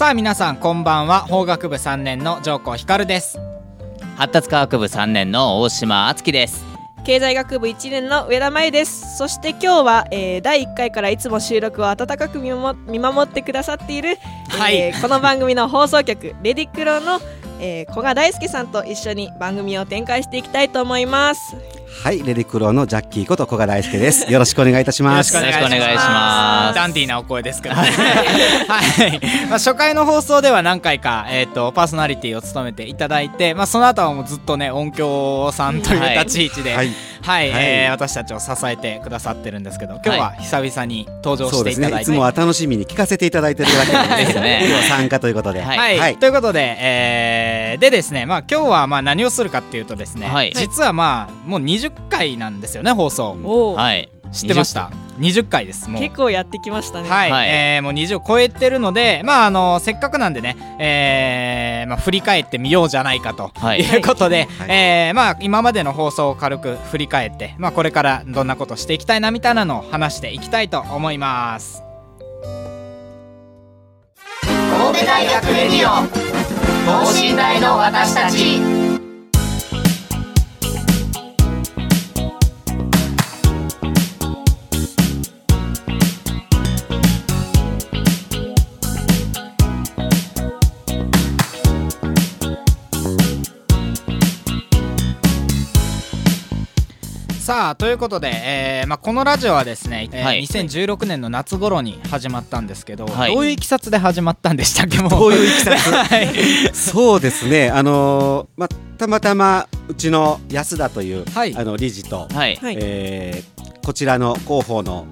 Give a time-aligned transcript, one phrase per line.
[0.00, 1.26] さあ皆さんこんばんは。
[1.26, 3.38] 法学部3年の上皇光です。
[4.16, 6.64] 発達科学部3年の大島敦樹です。
[7.04, 9.18] 経済学部1年の上田真由です。
[9.18, 14.16] そして今日は、えー、第1回からいつも収録を温かく見守ってくださっている、
[14.48, 17.20] はい、えー、この番組の放送局レディクロの、
[17.60, 21.54] えー、古賀大輔さんと一緒に番組を展開していきたいと思います
[21.90, 24.24] はい、レディクロのジャッキーこと古賀大輔です。
[24.32, 25.34] よろしくお願いいたします。
[25.34, 26.74] よろしくお願いします。
[26.74, 27.90] ダンディーなお声ですからね。
[28.68, 29.20] はい。
[29.48, 36.90] まあ初回の放送では何回かえっ、ー、とパーソナリティを務めていただいて、まあその後はもうずっとね音響さんという立ち位置で、はい、
[37.22, 44.64] はい、はい、えー、私たちを支えてくださってるんですけど、今日は久々に登場していただいて、ね、いつもは楽しみに聞かせていただいてるわけなんですね。
[44.68, 45.60] 今日参加ということで。
[45.60, 45.98] はい。
[45.98, 51.79] はい、ということで、えー、でですね、まあ今日はまあ何をするかっていうとですね、はい、実はまあもう20
[52.10, 53.74] 回なんですよね放送。
[53.74, 54.10] はい。
[54.32, 56.00] 知ってました？20回ですもう。
[56.00, 57.08] 結構やってきましたね。
[57.08, 71.82] はい、はい、えー、もう20を超えてるのでまああのせっかくなんでね、えーまあ、振り返ってみようじゃないかということで、はい、えー、まあ、今までの放送を軽く振り返って、まあ、これからどんなことしていきたいなみたいなのを話していきたいと思います。
[74.42, 76.30] 神戸大学レディオ
[76.86, 78.89] 等身大の私たち
[97.50, 105.10] さあということで、えーまあ、このラジオはですね、えーはい、2016年の夏頃に始まったんですけど、はい、どういういきさつで始まったんでしたっけもう？
[105.10, 107.68] どういういきさつ、 はい、そうですね。
[107.70, 112.56] あのー、まあたまたまうちの安田という、はい、あの理事と、はい。
[112.62, 115.08] えー、こちらの広報の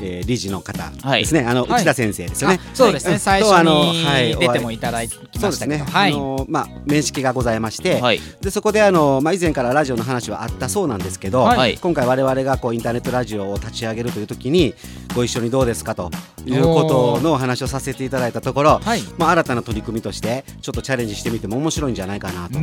[0.00, 2.60] えー、理事の方ですね、はい、あの、内田先生ですよね。
[2.74, 14.74] そうですね、最初に出てもいただいてましたけど、はい、あのまあ面識がございまして、はい、でそこであのまあ以前からラジオの話はあったそうなんですけど、はい、今回我々がこうインターネットラジオを立ち上げるという時に
[15.14, 16.10] ご一緒にどうですかと
[16.46, 18.80] いうことのお話をさせていただいたところ、
[19.18, 22.58] まあ新たな取り組みとしてちょっとチャレンジしてみても面白いんじゃないかなと。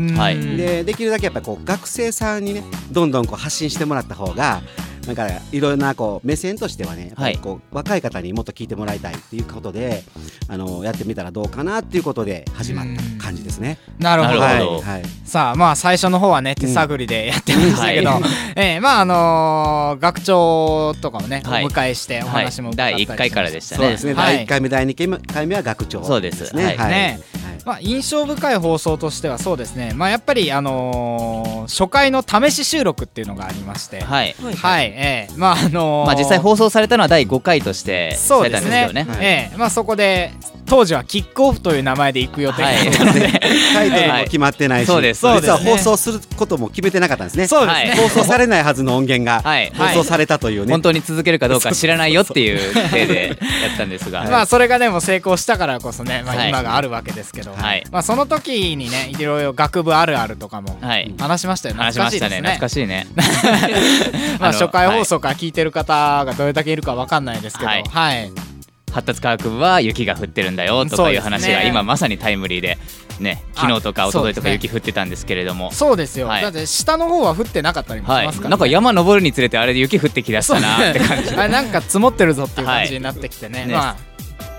[0.57, 4.61] でできるだけやっぱりこう学生さんにねどんどんこう発信してもらった方が
[5.07, 10.03] なんかいろんなこう目線としてはね、はい、こう若い方にもっと聞いてもらいたいっていうことで
[10.47, 12.85] あのやってみたらどうかなっていうことで始まっ
[13.17, 13.77] た感じですね。
[13.99, 14.81] なるほど、はい。
[14.81, 18.23] はい、さあまあ最初の方はね手探りでやってましたけど、うん、
[18.55, 23.81] えー、まああのー、学長とかをね、お迎えしてお話も、第1回からでしたね。
[23.83, 26.55] そうですね、第1回目第2回目は学長、そうです。
[26.55, 26.75] ね。
[26.77, 27.19] はい、ね
[27.65, 38.91] まあ、印象深い放送としてはそうですね、まあ、やっぱり、あのー、初回の試し収録っていうのがありまして、はい、はい、えー、まああのー、まあ、実際放送されたのは第5回としてそうですね。
[38.93, 40.31] ね、はい、えー、まあ、そこで
[40.65, 43.31] 当時はキックオフという名前で行く予定だったので、はい、
[43.73, 47.47] タイトルも決まってないし、そうです実は放送することも決めてなかったんですね。
[47.47, 49.41] そうですね、放送されないはずの音源が
[49.77, 54.23] 放送されたというね、本当に続けるかどうか知らないよっていう体で やったんですが。
[54.23, 57.83] まあそれがでも成功したからこそね、まあ、今があるわけですけど、はい。
[57.91, 60.79] まあ、その時にねいろいろ学部あるあるとかも
[61.19, 62.37] 話しましたよね、話しましたね。
[62.37, 63.07] 懐かしいね。
[64.39, 67.69] まあ初回放送から聞いてる方がどれだけいるか分かんないですけど。
[67.69, 68.50] はい
[68.91, 72.77] 発達科学部は雪が降ってるんだよとかいう話が今まさにタイムリーで
[73.19, 75.71] ね昨日とか一昨日とか雪降ってたんですけれども。
[75.71, 78.43] そうですよ、はい、だって下の方は降ってなかったりもしますから、ね。
[78.43, 81.35] はい、なんか山登るにつれてあれで雪降ってきだしたな って感じ。
[81.35, 83.61] あなんか積もってるぞっていう感じになってきてね。
[83.61, 83.95] はい、まあ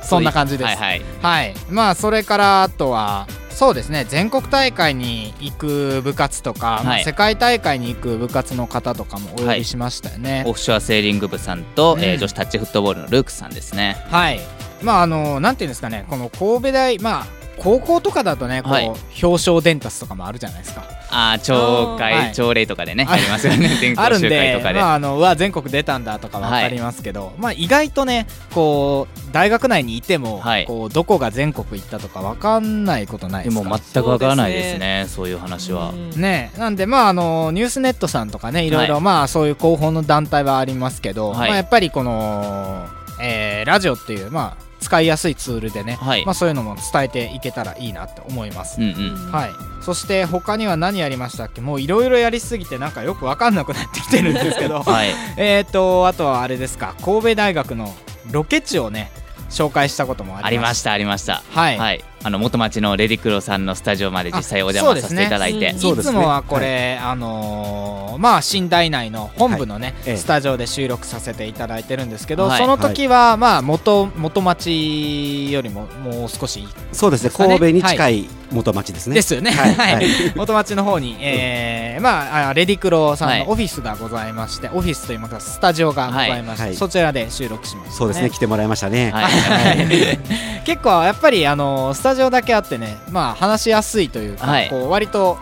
[0.02, 0.66] そんな感じです。
[0.68, 4.04] はい、はい、はい、まあそれからあとはそうですね。
[4.08, 13.96] 全国大会に行く部活とか、はい、世界大会に行く部活の方とかもお呼びしましたよね、はい、オフショアセーリング部さんと、うん、えー、女子タッチフットボールのルークさんですね。
[14.08, 14.40] はい。
[14.82, 16.06] まああのなんていうんですかね。
[16.08, 17.26] この神戸大まあ
[17.58, 18.86] 高校とかだとねこう、はい、
[19.22, 23.68] 表彰伝達とかもあるじゃないですかああ朝会朝礼とかでねありますよね。
[23.80, 24.80] 全国集会とかで。
[24.80, 33.62] まああのは全国出たんだとか分かりますけど、はい、まあ意外とねこう大学内にいても、はい、こうどこが全国行ったとか分かんないことないですか？
[33.62, 35.92] でも全く分からないですねそういう話は。
[36.16, 36.50] ね。
[36.58, 38.70] なんでまああのニュースネットさんとかねい。
[38.72, 42.86] ろいろ、まあそういう広報の団体はありますけど、まあやっぱりこの、
[43.20, 49.50] えー、ラジオっていうまあ使いやすいツールでね、はい、まあ、そういうのも伝えていけたらいいなって思います、うんうん、はい、
[49.80, 51.60] そして他には何やりましたっけ？
[51.60, 55.08] もういろいろやりすぎてなんかよく分かんなくなってきてるんですけど、 はい、
[55.38, 56.94] えっとあとはあれですか。
[57.02, 57.94] 神戸大学の
[58.30, 59.10] ロケ地をね
[59.50, 61.42] 紹介したこともありましたありました。
[61.50, 77.30] はい、はい、あの元町のレディクロさんのスタジオまで実際お邪魔させていただいて、ね、いつもはこれ、はい、あのー、まあ新大内の本部のね、はい、スタジオで収録させていただいてるんですけど、はい、その時はまあ元元町よりももう少し、ね、そうですね？
[77.30, 79.50] 神戸に近い元町ですね、ですよね。
[79.50, 88.30] はい、元町の方に、えー、まあレディクロさんのオフィスがございまして、オフィスといいますかスタジオがございまして、そちらで収録しました、ね、そうですね。
[88.30, 89.28] 来てもらいましたね、は
[89.72, 90.18] い。
[90.64, 95.38] 結構やっぱりあのスタジオだけあってねまあ話しやすいというか、はい、こう割と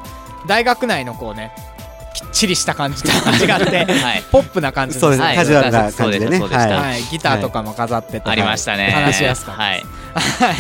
[0.47, 1.53] 大学内のこうね
[2.15, 6.41] きっちりした感じと違って、 はい、ポップな感じそうですね、カジュアルな感じでね。
[6.41, 8.91] はい、ギターとかも飾ってて、ありましたね。
[8.91, 10.53] 話しやすかったです、は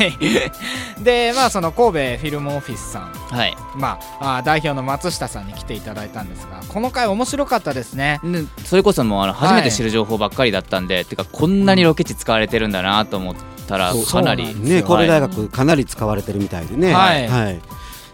[1.01, 8.21] い、でまあその神戸フィルムオフィスさん、はい、まあ代表の松下さんに来ていただいたんですがこの回面白かったですね。
[8.65, 13.35] それこそもうあの初めて知る情報ばっかりだったんで、はい、てかこんなにロケ地使われてるんだなと思っ
[13.71, 16.93] たらかなりね神戸大学かなり使われてるみたいでね。
[16.93, 17.61] はい、はい。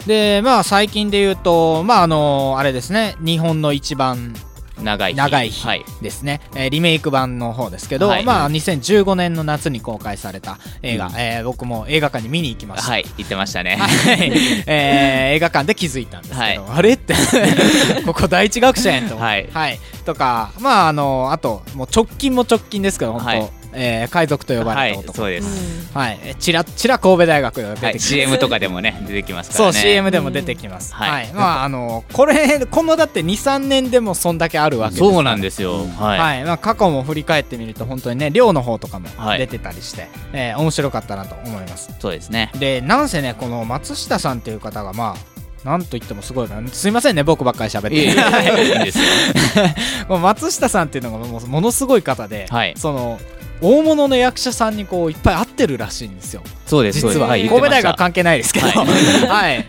[0.07, 3.17] でまあ最近で言うとまああのあれですね。
[3.21, 4.35] 日本の一番
[4.83, 5.17] 長い日。
[5.17, 5.67] 長い日
[6.03, 12.93] ですね、はい、えー、リメイク版の方ですけど、はい、まあ2015年の夏に公開された映画、うん、えー、僕も映画館に見に行きました。
[12.93, 13.05] はい。
[13.17, 14.33] 行ってましたね、はい。
[14.67, 17.15] えー、 映画館で気づいたんですけど、あれって
[18.05, 29.73] ここ第一学者やんと、はい、はい、とかまああのあともう直近も直近ですけど本当、えー、海賊と呼ばれた男、はい、そうです、はい、ちらちら神戸大学が出てきます、はい、CM とかでもね出てきますからね。
[29.73, 34.99] そう CM でも出てきます、はい、まああのこれ このだって23年でもそんだけあるわけです。
[35.01, 41.91] そうなんですよ、はい、はい、まあ、過去も振り返ってみると本当にね寮の方とかも出てたりして、はい、えー、面白かったなと思います。
[42.01, 42.51] そうですね。
[42.59, 45.37] でなんせねこの松下さんっていう方がまあ
[45.67, 47.97] なんと言ってもすごいすいませんね僕ばっかり喋って。
[47.97, 49.05] いいですよ。
[50.19, 53.19] 松下さんっていうのがもものすごい方で、はい、その
[53.61, 56.43] 大物の役者さんにこういっぱい会ってるらしいんですよ。
[56.67, 59.67] そうです実は、神戸大学関係ないですけど、はい、はい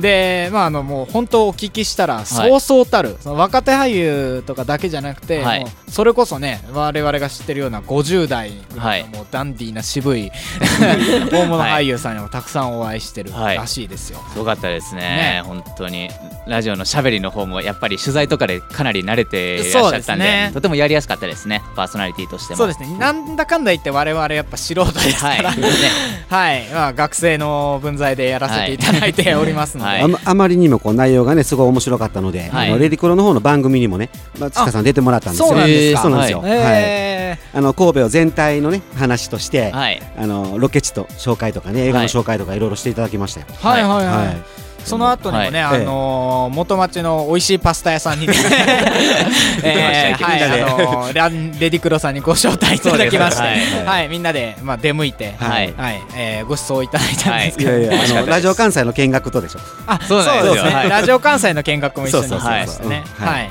[0.00, 10.30] でまああのもう本当お聞きしたらそうそうたる、はい、その若手俳優とかだけじゃなくて、はい、それこそね我々が知ってるような50代のもうダンディーな渋い
[11.30, 15.00] 大物俳優さんにもたくさんお会いしてるらしいですよ、すごかったですね。
[15.00, 15.42] ね。
[15.44, 16.10] 本当に
[16.46, 21.62] ラジオのしゃべりの方もやっぱり取材とかでかなり慣れていらっしゃったんで、ね、とてもやりやすかったですね。
[21.76, 22.58] パーソナリティとしても。
[22.58, 22.98] そうですね。
[22.98, 25.68] なんだかんだ言って我々やっぱ素人ですから、はい、ね
[26.28, 35.48] はい、まあ、学生の分際でやらせていただいておりますので、はい、あまりにもこう内容がねすごい面白かったので、はい、あのレディクロの方の番組にもね松下さん出てもらったんですよ。
[35.48, 36.02] そうなんですか。
[36.02, 36.40] そうなんですよ。
[36.40, 37.20] はい。
[37.52, 43.46] あの神戸を全体のね話として、はい、あのロケ地と紹介とかね映画の紹介とかいろいろしていただきましたよ。
[43.60, 44.69] はいはいはい。
[44.80, 48.34] はいその後にもね、はい、あのー、元町の美味しいパスタ屋さんにね
[49.62, 50.48] えー、はい、あ
[50.78, 57.82] のー、ランレディクロさんにご招待いただきまして、はい、はい、みんなでまあ出向いて、はい、はい、えー、ご馳走いただいたんですけど、い。
[57.84, 59.60] やいやあのラジオ関西の見学とでしょ。
[59.86, 60.86] あ、そうですね。
[60.88, 63.04] ラジオ関西の見学も一緒にしましたね。
[63.18, 63.50] はい。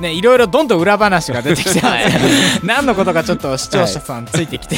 [0.00, 2.04] ね、いろいろどんどん裏話が出てきて、はい、
[2.64, 4.76] 何のことかちょっと視聴者さんついてきて、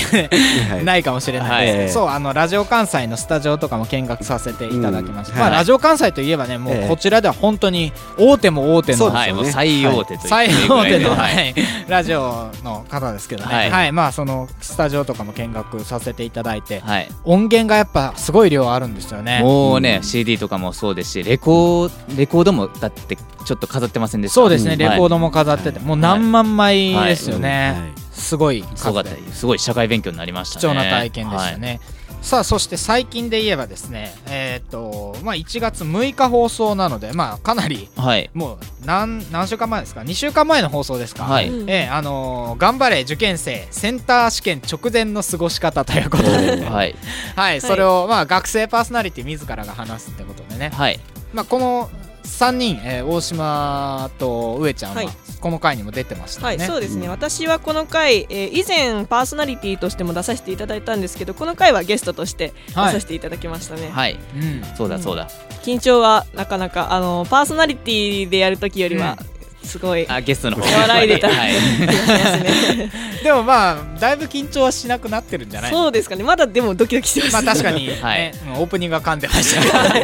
[0.68, 1.78] はい、ないかもしれないです。
[1.78, 11.54] けど、そうあのラジオ関西のスタジオとかも見学させていただきました、うん、まあ、ラジオ関西といえばねもうこちらでは本当に大手も大手の、はい、最大手と最大手の、はい、
[11.88, 13.92] ラジオの方ですけどね、はい。
[13.92, 19.40] まあそのスタジオとかも見学させていただいて、はい、音源がやっぱすごい量あるんですよね。
[19.42, 23.16] もうね、うん、CD とかもそうですしレコレコードもだって
[23.52, 24.34] ちょっと飾ってませんでした。
[24.36, 31.80] そうですね、レコードも飾ってて、もう何万枚ですよね、すごいすごすごい社会勉強になりました、貴重な体験でしたね、
[32.22, 46.94] さあそして最近で言えばですねえっ、とまあ1月6日放送なのでまあかなり、はい、もう何何週間前ですか？2週間前の放送ですか、はい、えー、あのー、頑張れ受験生センター試験直前の過ごし方ということで、はい、
[47.36, 50.98] はい、それを、まあ、学生パーソナリティ自らが話すってことでね、はい。
[51.32, 51.90] まあ、この
[52.24, 55.02] 3人、えー、大島と上ちゃんは、
[55.40, 63.90] この回にも出てました、ね、はいそうですね、うん、私はこの回、えー、以前パーソナリティとしても出させていただいたんですけどこの回はゲストとして出させていただきましたね。
[63.90, 65.28] はい、うん、そうだそうだ、
[65.62, 69.18] 緊張はなかなかあのパーソナリティでやるときよりは、
[69.64, 70.06] すごい。
[70.08, 70.62] あゲストの方。
[70.62, 71.52] 笑いでた、はい、
[73.22, 76.24] でもまあだいぶ緊張はしなくなってるんじゃないそうですかね。
[76.24, 79.78] まだでもドキドキしてます、まあ確かに、 はい、オープニングは噛んでました。
[79.78, 80.02] はい、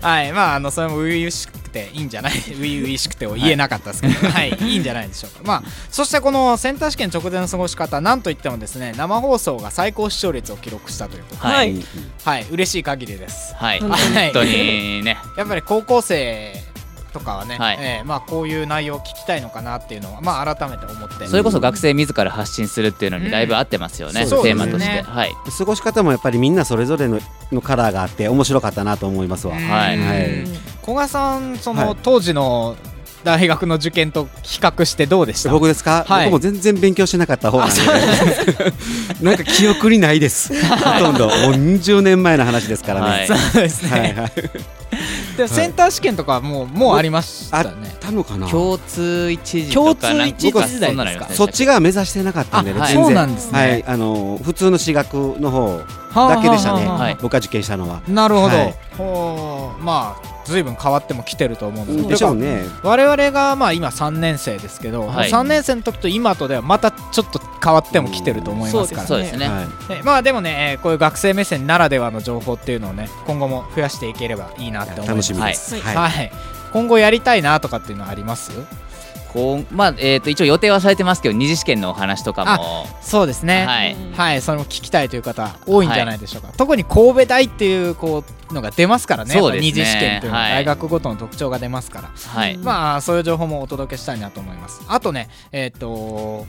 [0.00, 2.32] はい、まああのそれも初々しくていいんじゃない？
[2.40, 4.76] 初々しくてを言えなかったですけど、はい、い。
[4.76, 5.40] いんじゃないでしょうか。
[5.44, 11.54] まあそしてこのセンター試験直前の過ごし方なんといってもですね生放送が最高視聴率を記録したということで。
[11.54, 11.74] はい、
[12.24, 13.54] はい、嬉しい限りです。
[13.56, 13.80] はい。
[13.80, 13.90] 本
[14.32, 15.18] 当にね。
[15.36, 16.54] やっぱり高校生
[17.10, 27.20] とかはね、はい、えー、まあ、こういう内容を聞きたいのかなっていうのは、まあ、改めて思ってそれこそ学生自ら発信するっていうのにだいぶ合ってますよね、うん、テーマとして、はい、過ごし方もやっぱりみんなそれぞれの
[27.52, 29.54] のカラーがあって面白かったなと思いますわ。
[29.54, 29.60] は
[29.92, 30.46] い、はい、
[30.82, 32.76] 古賀さんその、当時の
[33.24, 35.50] 大学の受験と比較してどうでした？
[35.50, 37.82] 僕ですか、はい、僕も全然勉強しなかった方なんで。
[39.20, 40.54] なんか記憶にないです。
[40.64, 41.26] ほとんど。
[41.26, 44.32] もう20年前の話ですからね、はい、そうですね、はいはい
[45.40, 47.70] でセンター試験とかもうもうありましたね。
[47.84, 48.48] あったのかな？
[48.48, 51.28] 共通一時共通一時時代ですか。
[51.30, 52.86] そっちが目指してなかったんでね。
[52.86, 53.58] そうなんですね。
[53.58, 55.82] はい、あの普通の私学の方
[56.14, 57.16] だけでしたね。
[57.20, 58.02] 僕が受験したのは。
[58.08, 58.56] なるほど。
[58.96, 69.08] ほうまあ随分変わっても来てると思うのででしょうね我々がまあ今3年生ですけど、はい、3年生の時と今とではまたちょっと変わっても来てると思いますからね。
[69.08, 69.62] そうですね、は
[70.00, 75.32] い、まあでもねこういう学生目線ならではの情報っていうのをね今後も増やしていければいいなって思います。
[75.32, 76.32] 楽しみです、はい、はい、
[76.72, 78.52] 今後やりたいなとかっていうのはあります？
[79.32, 82.86] こうまあえー、と一応予定はされてますけど二次試験のお話とかも。
[83.00, 83.64] そうですね。
[83.64, 89.32] はい、はい、それも聞きたいという方多いんじゃないでしょうか、はい、特に神戸大っていうこうのが出ますからね。
[89.32, 89.66] そうですね。
[89.68, 94.82] 二次試験っていうのは大学ごとの特徴が出ますから、はい、まあそういう情報もお届けしたいなと思います。
[94.88, 96.44] あとねえっ、ー、と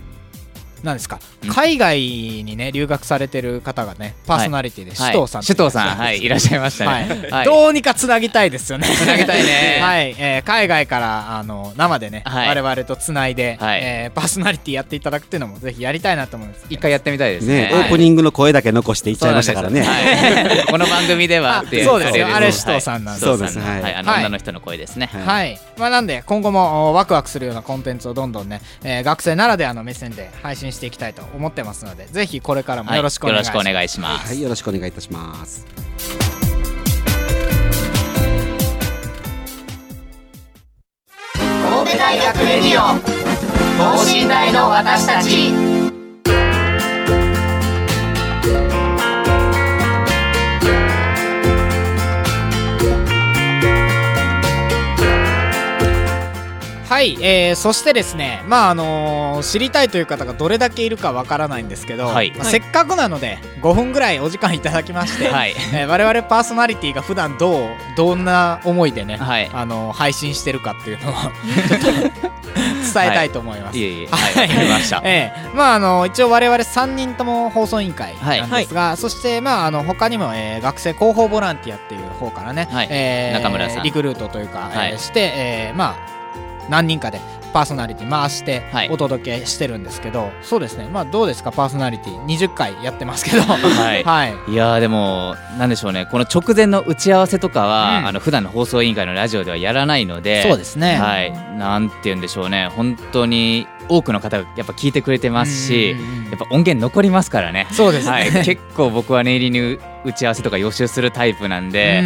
[0.84, 1.20] なんですか？
[1.50, 5.98] 海外にね留学されてる方がねパーソナリティで首藤さん、首藤さん。
[5.98, 6.30] はいい。
[6.30, 8.88] らっしゃいましたね、はい、どうにかつなぎたいですよね。
[8.88, 9.80] つなぎたいね。
[9.84, 16.66] はい、えー、海外からあの生でね、はい、我々とつないで、はい、えー、パーソナリティやっていただくっていうのもぜひやりたいなと思います。
[16.70, 22.28] 一回やってみたいですね、ね、オープニングの声だけ残していっちゃいましたからね、はい、 この番組ではそうですよ。
[22.34, 23.26] あれ首藤さんなんです。
[23.26, 23.60] そうです。
[23.60, 25.10] はい、あの女の人の声ですね。
[25.14, 25.60] はい。
[25.78, 34.28] まあなんで今後もワクワクするようなコンテンツをどんどんね、えー、学生ならではの目線で配信していきたいと思ってますのでぜひこれからもよろしくお願いします、はい、よろしくお願いします。
[34.28, 35.66] はいよろしくお願いいたします。
[41.36, 43.00] 神戸大学レディオ
[43.78, 45.81] 等身大の私たち
[57.01, 65.55] はい、えー、そしてですね、まああのー、知りたいという方がどれだけいるかわからないんですけど、はい、まあ、せっかくなので5分ぐらいお時間いただきまして、はい。
[65.74, 71.13] えー、我々パーソナリティが普段どうどんな思いでね、はい、あのー、配信してるかっていうのを
[72.93, 73.75] 伝えたいと思います。
[73.75, 75.01] はい、いえいえ、はい、わかりました。
[75.03, 82.88] えー、まああの一応我々3人とも放送委員会なんですが、はい、そしてまああの他にも、えー、学生広報ボランティアっていう方からね、はい。
[82.91, 83.84] えー、中村さん。
[83.84, 86.11] リクルートというか、はい、えー、して、えー、まあ
[86.72, 87.20] 何人かで
[87.54, 90.88] パーソナリティ回してお届けしてるんですけど、はい、そうですね。
[90.88, 91.51] まあどうですか？
[91.51, 93.42] パーソナリティ20回やってますけど。
[93.42, 96.08] はい、 はい、いやでもなんでしょうね。
[96.10, 100.96] この直前の打ち合わせとかは、うん、あの普段の放送委員会のラジオではやらないのでそうですね。
[100.96, 101.32] はい。
[101.58, 102.70] なんて言うんでしょうね。
[102.74, 105.98] 本当に多くの方がやっぱ聞いてくれてますし、や
[106.38, 107.68] っぱ音源残りますからね。
[107.72, 112.01] そうです、ね、はい、結構僕は念入りに打ち合わせとか予習するタイプなんで、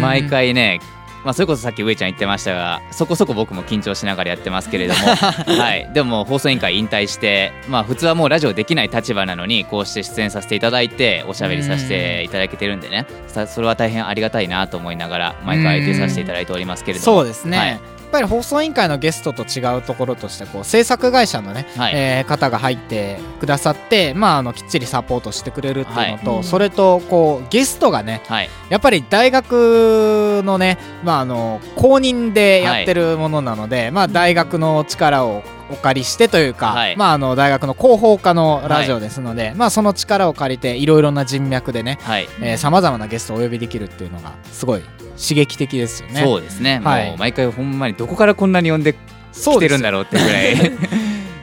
[0.00, 0.80] 毎回ね
[1.28, 5.00] まあ、それこそさっき上ちゃん言ってましたがそこそこ僕も緊張しながらやってますけれども、
[5.60, 13.04] はい、でも放送委員会引退して、まあ、普通はもうラジオできない立場なのにこうして出演させていただいておしゃべりさせていただけてるんでね。
[13.46, 17.18] それは大変ありがたいなと思いながら毎回相手させていただいておりますけれども。
[17.18, 17.72] そうですね、はい。
[17.72, 41.98] っぱり放送委員会のゲストと違うところとしてこう制作会社のね、はい、えー、方が入ってくださって、まあ、あのきっちりサポートしてくれるっていうのと、はい、それとこうゲストがね、はい、やっぱり大学のね、まあ、あの公認でやってるものなので、まあ、大学の力をお借りしてというか、はい、まあ、あの大学の広報課のラジオですので、はい、まあ、その力を借りていろいろな人脈でね
[42.56, 44.82] さまざまなゲストをお呼びできるっていうのがすごい
[45.16, 46.22] 刺激的ですよね。
[46.22, 50.56] そうですね、はい、もう毎回ほんまにどこからこんなに呼んできてるんだろうってぐらい。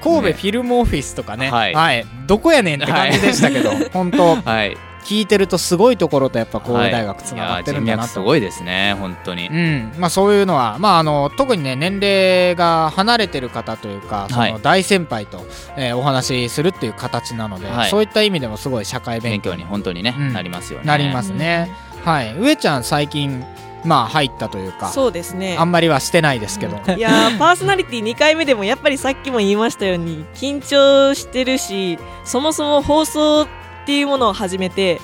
[0.06, 9.94] 神戸フィルムオフィスとかね、はい、はい、どこやねんって感じでしたけど、 本当、はい、聞いてるとすごいところとやっぱ神戸大学つながってるんだなと、すごいですね本当に、うん。
[9.98, 15.46] まあ、そういうのは、まあ、あの特にね年齢が離れてる方というかその大先輩と、
[15.78, 20.86] えー、お話しするっていう形なので、そういった意味でもすごい社会勉強に本当にね、なりますよね。
[20.86, 21.72] なりますね、
[22.04, 22.36] はい。
[22.38, 23.46] 上ちゃん最近
[23.86, 25.56] まあ入ったというかそうですね。
[25.58, 33.48] あんまりはしてないですけど、いや パーソナリティ2回目でもやっぱりさっきも言いましたように緊張してるしそもそも放送
[33.86, 35.00] っていうものを始めて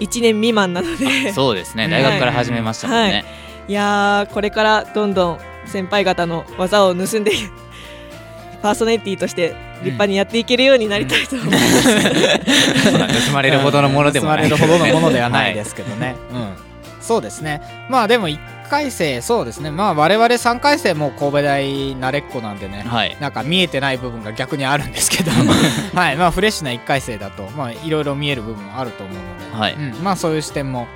[0.00, 1.88] 1年未満なので、そうですね。
[1.88, 3.12] 大学から始めましたもんね、はい。
[3.12, 3.24] はい、
[3.68, 7.30] いやこれからどんどん先輩方の技を盗んで
[8.62, 14.50] パーソナリティとして立派にやっていけるようになりたいと思います、 うん、盗まれるほどのものでもない。
[14.50, 16.66] 盗まれるほどのものではないですけどね、はい、うん
[17.06, 17.62] そうですね。
[17.88, 19.70] まあでも1回生そうですね。
[19.70, 25.30] まあ我々3回生も神戸大慣れっこなんでね、はい、なんか見えてない部分が逆にあるんですけど。
[25.94, 26.16] はい。
[26.16, 29.74] まあフレッシュな1回生だとまあいろいろ見える部分もあると思うので、はい。
[29.74, 30.88] うん、まあそういう視点も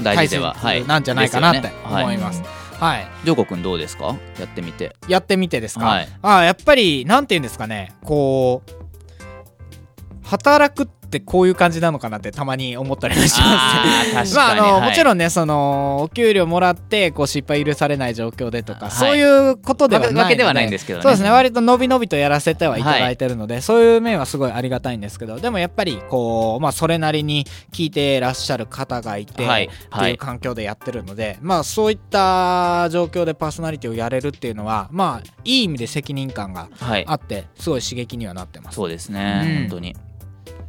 [0.00, 2.42] 大事ではなんじゃないかなって思います。
[2.80, 4.16] はい、ジョーコ君どうですか？
[4.38, 7.92] やってみてやってみてですか、はい、あやっぱりなんて言うんですかね。
[8.02, 14.34] こう働くってこういう感じなのかなってたまに思ったりもします。
[14.36, 36.68] まああの、はい、もちろんねそのお給料もらってこう失敗許されない状況でとか、はい、そういうことではないわけではないんですけど、ね、そうですね割と伸び伸びとやらせてはいただいてるので、はい、そういう面はすごいありがたいんですけどでもやっぱりこうまあそれなりに聞いてらっしゃる方がいて、っていう環境でやってるのでまあそういった状況でパーソナリティをやれるっていうのはまあいい意味で責任感が
[37.06, 38.76] あって、すごい刺激にはなってます。
[38.76, 39.94] そうですね、うん、本当に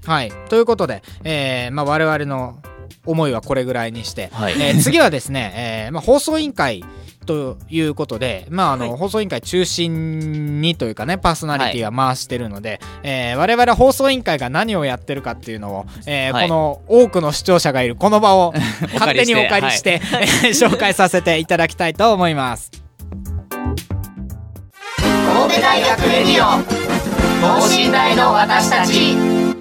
[0.05, 0.31] はい。
[0.49, 2.59] ということで、えーまあ、我々の
[3.05, 6.83] 思いはこれぐらいにして、はい、えー、次はですね、えーまあ、放送委員会
[7.25, 18.53] ということで、まああの、はい、放送委員会中心にというかねパーソナリティは回してるので、はい、えー、我々放送委員会が何をやってるかっていうのを、えー、はい、この多くの視聴者がいるこの場を
[18.93, 22.71] 勝手にお借りして、はい、 紹介させていただきたいと思います。
[24.99, 26.63] 神戸大学レディオ
[27.59, 29.54] 等身大の私たち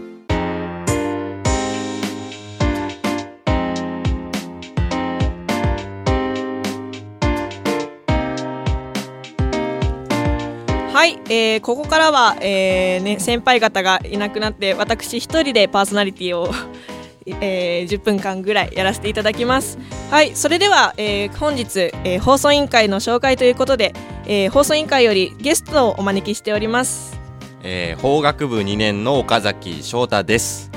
[11.05, 16.51] はい、えー、ここからは、えーね、先輩方がいなくなって私一人でパーソナリティを
[17.29, 19.79] えー、10分間ぐらいやらせていただきます。
[20.11, 23.93] はいそれでは、えー、本日、えー、放送委員会の紹介ということで、
[24.27, 27.21] えー、放送委員会よりゲストをお招きしております、
[27.63, 30.71] えー、法学部2年の岡崎翔太です。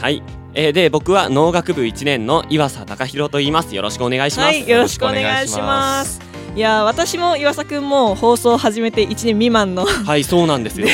[0.00, 0.22] はい、
[0.54, 3.74] えー、で僕は農学部1年の岩佐隆弘と言います。
[3.74, 6.27] よろしくお願いします、はい、よろしくお願いします
[6.58, 10.88] いや私も岩佐君も放送を始めて1年未満のはいそうなんですよ。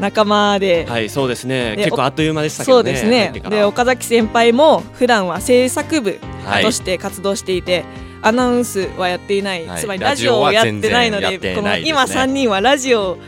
[0.00, 0.86] 仲間で。
[0.88, 1.74] はいそうですね。
[1.76, 3.42] 結構あっという間でしたけどねそうですね。
[3.50, 6.18] で岡崎先輩も普段は制作部
[6.62, 7.84] として活動していて、はい、
[8.22, 13.18] アナウンスはやっていない、はい、つまりラジオをやってないので、ね、この今3人はラジオ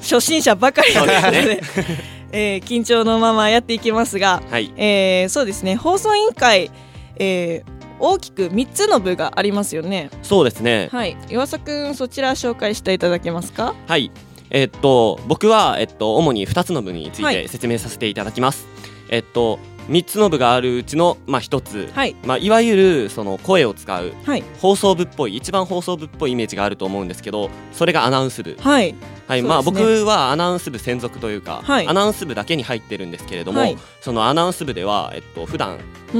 [0.00, 1.60] 初心者ばかりなので、ね。
[2.30, 5.74] えー、緊張のままやっていきますが、はい、えー、そうですね。
[5.74, 6.70] 放送委員会、
[7.16, 10.10] えー、大きく3つの部がありますよね。
[10.22, 10.88] そうですね。
[10.92, 11.16] はい。
[11.28, 13.74] 岩佐君そちら紹介していただけますか？
[13.86, 14.10] はい。
[14.50, 22.16] えー、っと僕は、えっと、主に2つの部について説明させていただきます、はい、えっと3つの部があるうちの、まあ、1つ、はい。
[22.24, 28.94] まあ、いわゆるその声を使う、はい、放送部っぽい一番放送部っぽいイメージがあると思うんですけどそれがアナウンス部、はい。
[29.26, 35.78] はいまあ、僕はアナウンス部専属というか、はい、アナウンス部だけに入ってるんですけれども、はい、そのアナウンス部では、えっと普段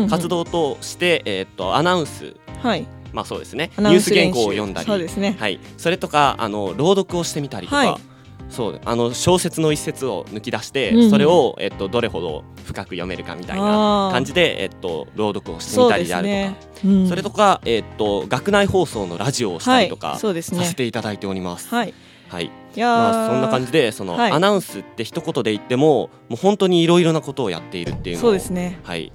[0.08, 2.86] 活動として、うんうん、えっとアナウンス、はい。
[3.12, 3.70] まあそうですね。
[3.76, 4.86] ニュース原稿を読んだり。
[4.86, 5.36] そうです、ね。
[5.38, 7.76] はい、それとかあの朗読をしてみたりとか。
[7.76, 8.13] はい
[8.50, 16.56] そうあの小説の一節を抜き出して、うん、それを、えっと、どれほど深く読めるかみたいな感じで、えっと、朗読をしてみたりであるとか、ね。
[16.84, 21.68] うん、それとか、えっと、学内放送のラジオをしたりとか、はい、させていただいております。
[21.68, 21.94] はい、
[22.28, 22.50] はい。
[22.76, 29.12] まあ、そんな感じでその、はい、アナウンスって一言で言ってももう本当にいろいろなことをやっているっていうのをそうですね、はい、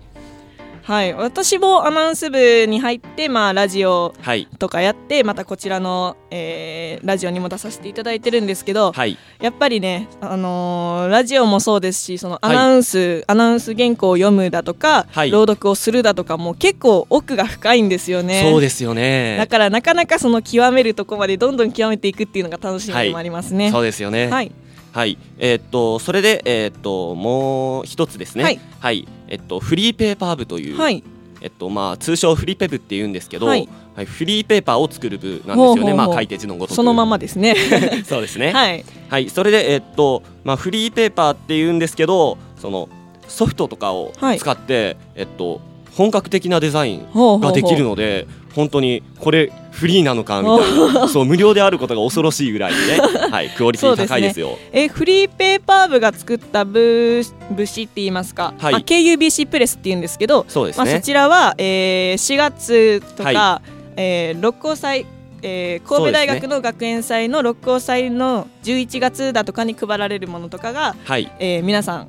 [0.90, 1.14] はい。
[1.14, 4.16] 私もアナウンス部に入って、まあ、ラジオ
[4.58, 18.50] とかやって、はい、またこちらの、えー、ラジオにも出させていただいてるんですけど、はい、やっぱりね、あのー、ラジオもそうですしそのアナウンス、はい、アナウンス原稿を読むだとか、朗読をするだとかも結構奥が深いんですよね。
[18.52, 19.38] そうですよね。
[19.38, 24.28] だからなかなかその極めるとこまでどんどん極めていくっていうのが楽しみでもありますね、そうですよね。
[24.28, 24.52] はい。
[24.92, 28.44] はい、えー、っとそれでえー、っともう一つですね。
[28.44, 31.04] はい、はい、えっとフリーペーパー部という、はい、
[31.42, 35.94] えっとまあ通称フリーペブって言うんですけど、はい、はい、フリーペーパーを作る部なんですよね。
[35.94, 36.76] まあ書いて字のごとく。
[36.76, 37.56] そのままですね。
[38.06, 38.52] そうですね。
[38.52, 42.90] はい、はい、それでえっとまあフリーペーパーって言うんですけど、その
[43.28, 45.62] ソフトとかを使って、えっと
[46.00, 52.78] 本格的なデザインができるので本当にこれフリーなのかみたいなそう無料であることが恐ろしいぐらいね、
[53.30, 54.52] はい、クオリティ高いですよ。
[54.72, 65.06] すね、えフリーペーパー部が作った部部紙って言いますか、はい、KUBC プレスって言うんですけどそうです、ね、まあ、そちらは、えー、4月とか、はい、えー、六甲祭
[65.42, 71.32] えー、神戸大学の学園祭の六甲祭の11月だとかに配られるものとかが、はい。
[71.40, 72.08] えー、皆さん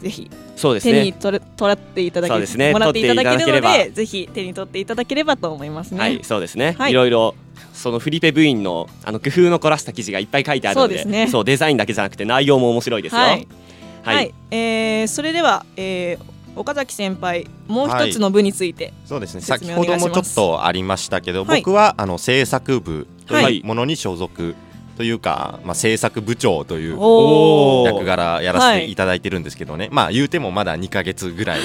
[0.00, 0.30] ぜひ。
[0.56, 6.00] そうです、ね、手に取る取っていただける、ね、もらっていただけるのでぜひ手に取っていただければと思いますね。
[6.00, 7.34] はいそうですね、はい、いろいろ
[7.72, 13.20] そのフリペ部員のあの工夫の凝らした記事がいっぱい書いてあるのでそう、ね、デザインだけじゃなくて内容も面白いですよ。
[13.20, 13.48] はい、
[14.02, 14.16] はい。
[14.16, 19.40] はい、えー、それでは、えー、岡崎先輩もう一つの部について、はい、そうですね。
[19.40, 24.54] 先ほどもちょっとありましたけど、僕はあの制作部というものに所属
[25.00, 26.98] というか、まあ、制作部長という
[27.86, 31.60] 役柄やらせていただいてるんですけどね、はい、まあ言うてもまだ2か月ぐらい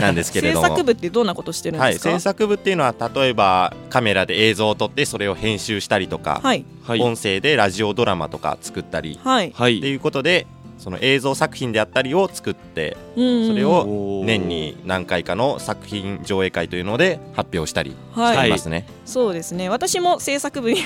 [0.00, 10.46] なんですけれども、制作部ってどんなことしてるんですか、はい、制作部っていうのは例えばカメラで映像を撮ってそれを編集したりとか、はい、音声でラジオドラマとか作ったり、はい、っていうことで
[10.78, 18.86] その映像作品であったりを作って、それを年に何回かの作品上映会というので発表したりしていますね。
[19.04, 19.68] そうですね。
[19.68, 20.80] 私も制作部に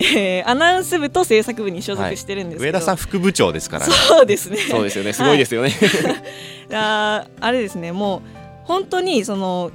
[0.00, 3.92] えー、アナウンス部と制作部に所属してるんですけど、はい、上田さん副部長ですからね。
[3.92, 4.56] そうですね。
[4.56, 5.12] そうですよね。
[5.12, 5.76] すごいですよね、は
[6.16, 7.92] い、ああれですね。
[7.92, 8.20] もう
[8.64, 9.70] 本当にその、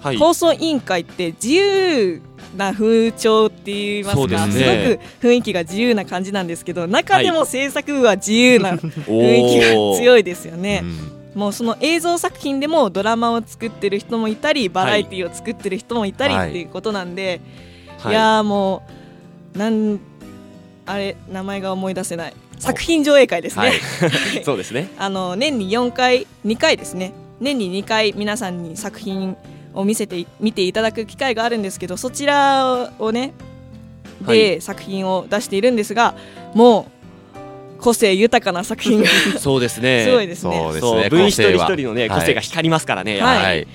[0.00, 2.22] はい、放送委員会って自由
[2.56, 10.84] な風潮って言いますか、ね、すごく雰囲気が自由な感じなんですけど中でも制作部は自由な雰囲気が強いですよね。
[11.34, 17.40] もうその映像作品でもドラマを作ってる人もいたりバラエティーを作ってる人もいたりっていうことなんで、
[17.98, 18.14] はい、い。
[18.14, 18.99] やもう
[19.54, 20.00] なん
[20.86, 22.34] あれ名前が思い出せない。
[22.60, 23.74] 作品上映会ですね、はい、
[24.44, 24.90] そうですね。
[24.98, 29.36] あの年に4回2回ですね年に2回皆さんに作品
[29.72, 33.32] を見せて見ていただく機会があるんですけどそちらをね
[34.26, 36.14] で作品を出しているんですが、
[36.54, 36.86] も
[37.78, 39.08] う個性豊かな作品が
[39.40, 40.04] そうですね。
[40.04, 40.70] すごいですね。
[40.78, 43.66] そう部員一人一人のね個性が光りますからね、はい、はい、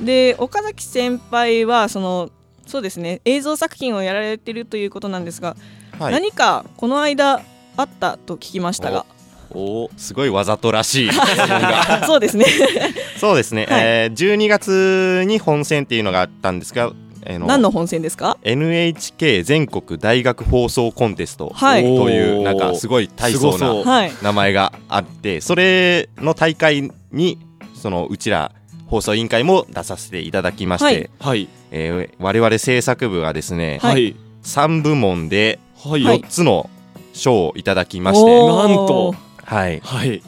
[0.00, 2.30] で岡崎先輩はその
[2.66, 3.20] そうですね。
[3.24, 5.56] 映像作品をやられてるということなんですが、
[5.98, 7.42] はい、何かこの間
[7.76, 9.06] あったと聞きましたが。
[9.52, 11.10] おすごいわざとらしい。
[12.06, 12.46] そうですね。
[13.18, 16.92] そうですね、はい、えー、12月に本選っていうのがあったんですが
[17.26, 21.66] えの何の本選ですか？NHK 全国大学放送コンテストと
[22.10, 27.38] いうなんかすごい大層な名前があってそれの大会に
[27.74, 28.52] そのうちら
[28.90, 36.68] 放送委員会も出させていただきまして、はい、えー、我々制作部がですね、はい、3部門で4つの
[37.12, 40.22] 賞をいただきまして、なんと、はい、はい、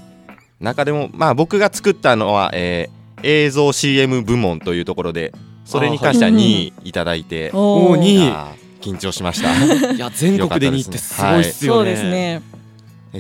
[0.61, 5.33] 中でも、まあ、僕が作ったのは、えー、映像 CM 部門というところで
[5.65, 8.63] それに関しては2位いただいて、お2位。
[8.83, 9.55] 緊張しました。
[9.95, 12.43] いや全国で2位ってすごいっすよね、はい、そうですね。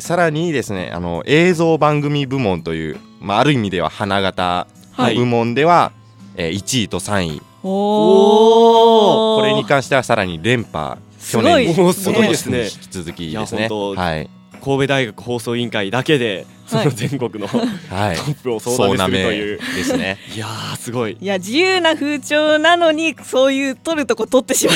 [0.00, 4.66] さらにですねあの映像番組部門という、まあ、ある意味では花形
[4.98, 5.92] の部門では、
[6.37, 7.42] えー、1位と3位。
[7.64, 12.64] おこれに関してはさらに連覇去年もすごいですね。
[12.64, 13.68] 引き続きですね。
[13.68, 14.28] はい。
[14.62, 20.18] 神戸大学放送委員会だけでその全国の、はい、トップを総なめするという、ですね。
[20.35, 20.46] いや
[20.78, 21.16] すごい。
[21.20, 24.72] いや自由な風潮なのにそういう取るとこ取ってしま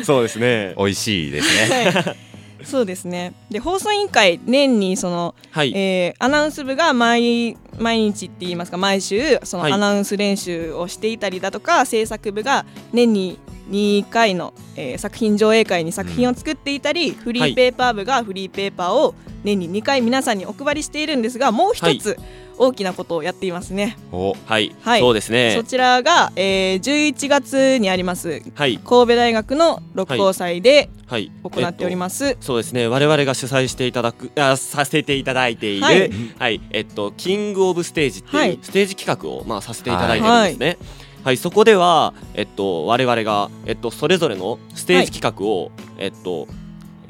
[0.00, 0.04] う。
[0.04, 0.74] そうですね。
[0.76, 2.29] 美味しいですね、はい
[2.64, 3.34] そうですね。
[3.50, 13.38] で放送委員会年にその、はい、えー、アナウンス部が毎毎日って言いますか毎週そのアナウンス練習をしていたりだとか、はい、制作部が年に
[13.70, 23.96] 2回の、えー、作品上映会に作品を作っていたり、うん、フリーペーパー部がフリーペーパーを年に2回皆さんにお配りしているんですがもう一つ、はい大きなことをやっていますね。
[24.12, 25.54] はい、はい、そうですね。
[25.56, 31.30] そちらが、えー、11月にあります、はい、神戸大学の六甲祭で行
[31.66, 32.86] っております、はいえっと、そうですね。
[32.86, 40.76] 我々が主催していただくあさせていただいている、はい、はい、えっとキングオブステージっていうステージ企画をまあさせていただいてるんですね。
[41.22, 46.48] はい、そこでは、えっと、我々が、えっと、それぞれのステージ企画を、えっと、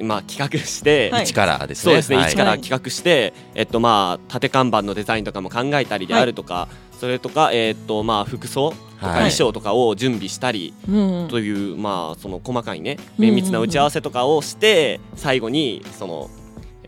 [0.03, 1.83] まあ、企画して、一からですね。
[1.85, 6.69] そうですね、一から企画して、えっとまあ縦看板のデザインとかも考えたりであるとか、
[6.99, 10.75] それとか、えっとまあ、服装とか衣装とかを準備したり
[11.29, 16.31] という、まあ、その細かいね綿密な打ち合わせとかをして、最後にその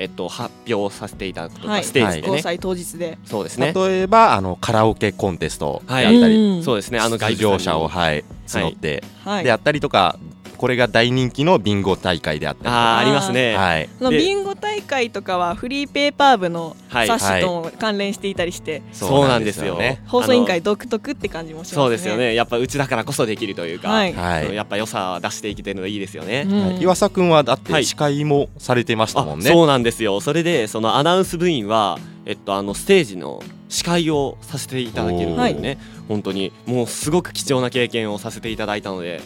[0.03, 3.19] えっと、発表させていただくとか、はい、ステージでね、はい、当日で。
[3.25, 3.73] そうですね。
[3.73, 6.99] 例えばあのカラオケコンテストだったり、はい、そうですね。
[6.99, 10.19] あの外場者を、はい、募って、はい、であったりとか
[10.63, 20.05] これが大人気のビンゴ大会であったりあありますね、はい、のビンゴ大会とかはフリーペーパー部の冊子とも関連していたりして、はい、そうなんですよね。
[20.07, 21.75] 放送委員会独特って感じもしますね。
[21.75, 22.37] そうですよね。
[22.37, 24.15] やっぱうちだからこそできるというか、はい、
[24.55, 30.21] やっぱ良さ出していけてるのいいですよね、うん、岩佐君はだって司会もされてましたもんね、そうなんですよ。
[30.21, 35.79] それでそのアナウンス部員はえっとあのステージの司会をさせていただけるのでね。
[36.09, 39.23] 本当にもうすごく貴重な経験をさせていただいたので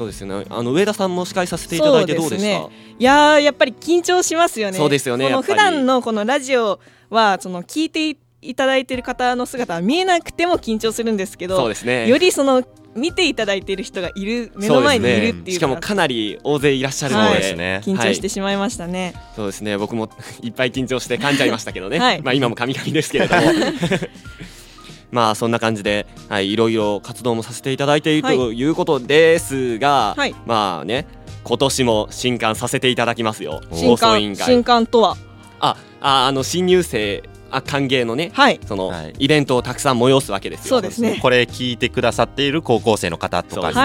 [0.00, 0.46] そうですね。
[0.48, 2.42] あの上田さんも司会させていただいてどうでした？
[2.42, 4.78] ね、いややっぱり緊張しますよね。
[4.78, 5.26] そうですよね。
[5.26, 12.08] この普段のこのラジオはその聞いていただいている方の姿は見えなくても緊張するんですけど、そうですね。
[12.08, 17.42] よりその見ていただいている人がいる目の前にいるっていう、ね、しかもかなり大勢いらっしゃるので、はい、
[17.82, 20.08] 緊張してしまいましたね、はい、そうですね僕も
[20.42, 23.42] いっぱい緊張して噛んじゃいましたけどね、はい、まあ今も神々ですけれども
[25.10, 31.06] まあそんな感じで、はい、いろいろ活動もさせていただいているということですが、はい、まあね
[31.42, 33.60] 今年も新刊させていただきますよ。
[33.70, 34.46] 放送委員会。
[34.46, 35.16] 新刊とは？
[35.58, 40.76] あああの新入生あ歓迎のね、はい、その、はい、イベントをたくさん催すわけですよ。
[40.76, 41.18] そうですね。
[41.20, 43.82] これ聞いてくださっている高校生の方とかですね、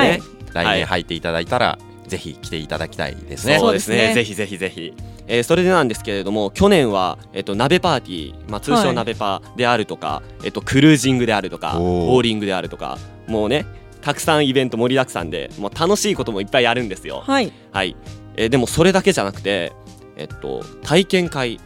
[0.53, 3.59] はい、来年入っていただいたら、ぜひ来ていただきたいですね。
[3.59, 4.13] そうですね。
[4.13, 4.93] ぜひぜひぜひ。
[5.27, 13.65] えー、それでなんですけれども去年は、えっと、鍋パーティー、まあ、通称鍋パであるとか、はい、えっと、クルージングであるとかボーリングであるとかもうね
[14.01, 17.23] たくさんイベント盛りだくさんでもう楽しいこともいっぱいあるんですよ。
[17.25, 17.95] はい、はい。
[18.35, 19.73] えー、でもそれだけじゃなくて、
[20.15, 21.59] えっと、体験会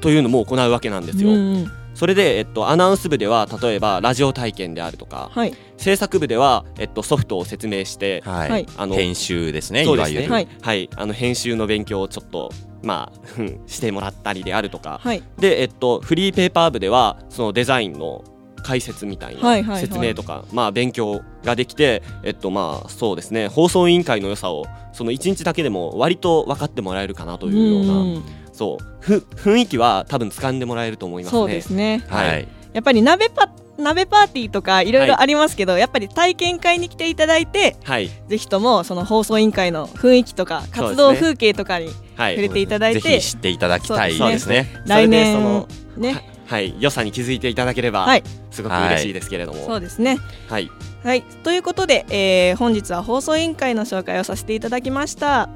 [0.00, 1.30] というのも行うわけなんですよ。
[1.30, 10.26] うんそれで、えっと、アナウンス部では例えばラジオ体験であるとか、はい、制作部では、えっと、ソフトを説明して、はい、あの編集ですねそうですね。
[10.26, 13.30] はい、はい、あの編集の勉強をちょっとまあ、
[13.66, 18.24] してもらったりであるとか、はい、で、えっと、フリーペーパー部ではそのデザインの
[18.62, 23.48] 解説みたいな説明とか、まあ、勉強ができて、えっとまあ、そうですね。
[23.48, 28.22] 放送委員会の良さをその1日だけでも割と分かってもらえるかなというような
[28.60, 28.84] そう。
[29.00, 31.38] ふ雰囲気は多分掴んでもらえると思いますね。
[31.40, 44.70] そうですね、はい、やっぱり鍋パ鍋パーティーとかいろいろありますけど、はい、やっぱり体験会に来ていただいて、はい、ぜひともその放送委員会の雰囲気とか活動風景とかに触れていただいて、ぜひ知っていただきたいですね。
[44.84, 50.18] 来年そのねはい、良さに気づいていただければ、はい、すごく嬉しいですけれども、そうですね。
[50.48, 50.68] はい、
[51.04, 55.48] はい、ということで、えー、本日は放送委員会の紹介をさせていただきました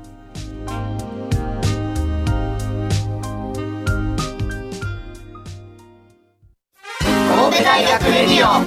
[7.54, 8.64] 神戸大学レディオ。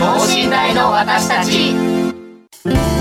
[0.00, 2.99] 等身大の私たち。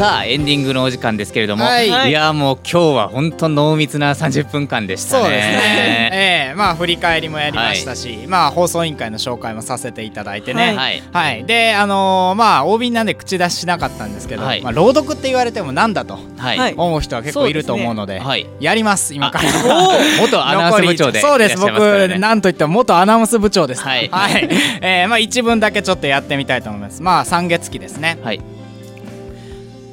[0.00, 5.22] さあエンディングのお時間ですけれども、はい、いやもう今日は本当濃密な30分間でしたね。
[5.24, 6.10] そうですね。
[6.10, 10.74] ええー、まあ振り返りもやりましたし、はい、まあ放送委員会の紹介もさせていただいてね。
[10.74, 11.02] はい。
[11.12, 19.50] はい、であのー、まあ OB なんで口出ししなかったんですけど、はい、まあ朗読って言われてもなんだと、はい、思う人は結構いると思うので、はい、やります今から。
[20.18, 21.78] 元アナウンス部長で、そうです僕
[22.18, 23.82] なんといっても元アナウンス部長です。
[23.82, 24.08] はい。
[24.10, 24.48] はい。
[24.80, 27.02] えー、まあ一文だけちょっとやってみたいと思います。
[27.02, 28.16] まあ三月期ですね。
[28.24, 28.40] はい。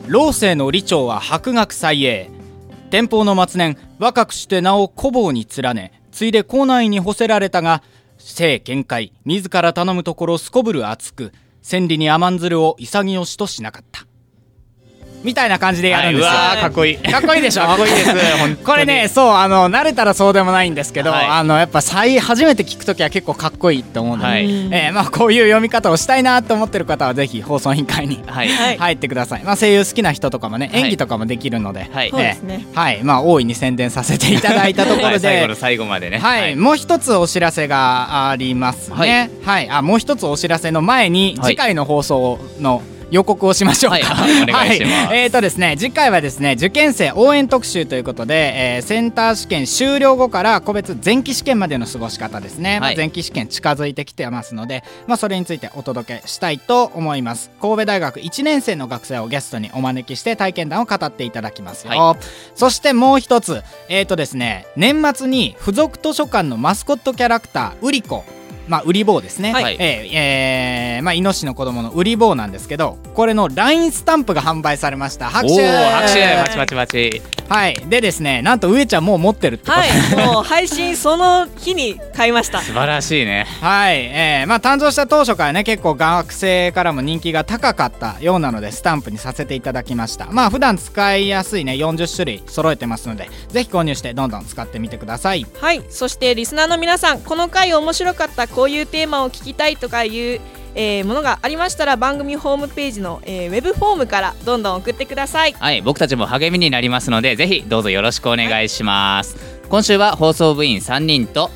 [0.09, 2.29] 老政の李長は博学祭英
[2.91, 7.83] 天保の末年若くして名を古坊に連ねついで校内に干せられたが
[8.17, 14.07] 性見解自ら頼むところすこぶる熱く千里に甘んずるを潔しとしなかった。
[15.27, 16.97] みたいな感じでやるんですよ、はい、かっこいい。
[16.97, 17.65] かっこいいでしょ？
[17.65, 18.07] かっこいいです。
[18.65, 33.03] これねそうあの慣れたらそうでもないんですけど、はい、あのやっぱ最初めて聞く時は結構かっこいいと思うので、はい、えー、まあ、こういう読み方をしたいなと思ってる方はぜひ放送委員会に、はい、入ってください、まあ、声優好きな人とかもね演技とかもできるので、はい、えー、はい。
[33.03, 35.19] まあ、大いに宣伝させていただいたところで。
[35.19, 36.55] 最後の最後までね、はい。
[36.55, 39.69] もう一つお知らせがありますね、はい。
[39.69, 44.13] あもう一つお知らせの前に次回の放送の、予告をしましょうか。
[44.15, 45.07] はい、お願いします。
[45.07, 52.71] はい、えっ、ー、とですね、次回はですね、受験生応援特集ということで、えー、センター試験終了後から個別前期試験までの過ごし方ですね。
[52.71, 57.51] はい、まあ、前期試験近づいてきてますので、まあ、それについてお届けしたいと思います。
[57.61, 61.97] 神戸大学1年生の学生をゲストにお招きして体験談を語っていただきますよ。
[61.97, 62.17] はい、
[62.55, 68.23] そしてもう一つ、えっ、ー、とですね、年末に付属図書館のマスコットキャラクター、ウリコ
[68.67, 75.29] まあ、売り棒ですね、はい、えー、えー、まあ、イノシシの子供の売り棒なんですけどこれの LINE スタンプが販売されました。
[75.29, 75.65] 拍手。
[75.65, 76.35] 拍手。
[76.35, 77.75] バチバチバチはい。
[77.87, 79.79] でですねなんと上ちゃんもう持ってるってこと。
[79.79, 80.27] はい。
[80.27, 82.61] もう配信その日に買いました。
[82.61, 83.47] 素晴らしいね。
[83.61, 90.27] はい、えー、まあ誕生した当初からね結構学生からも人気が高かったようなのでスタンプにさせていただきました。
[90.31, 95.45] まあ普段使いやすいね40種類揃えてますのでぜひ購入してどんどん使ってみてください。
[95.59, 95.83] はい。
[95.89, 100.39] そしてリスナーの皆さんこの回面白かったこういうテーマを聞きたいとかいう
[100.79, 105.53] えー、ものがありましたら番組ホームページの、えー、ウェブフォームからどんどん送ってください。
[105.53, 111.49] はい僕たちも励みになりますのでぜひどうぞよろしくお願いします、はい、今週は放送部員3人と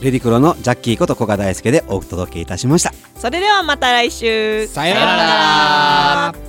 [0.00, 2.92] レディクロのジャッキーこと古賀大輔でお届けいたしました。
[3.16, 4.68] それではまた来週。
[4.68, 6.47] さようなら